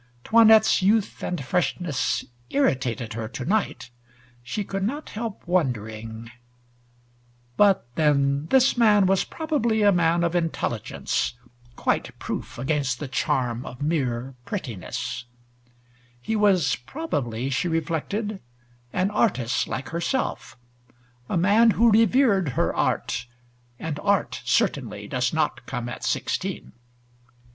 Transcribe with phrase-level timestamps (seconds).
[0.23, 3.91] 'Toinette's youth and freshness irritated her to night:
[4.41, 6.33] She could not help wondering—but
[7.93, 11.35] then this man was probably a man of intelligence,
[11.75, 15.25] quite proof against the charm of mere prettinessl.
[16.19, 18.41] He was probably, she reflected,
[18.91, 20.57] an artist like herself,
[21.29, 23.27] a man who revered her art,
[23.77, 26.71] and art, certainly, does not come at sixteen.